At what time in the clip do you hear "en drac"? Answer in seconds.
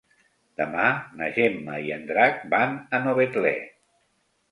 1.97-2.39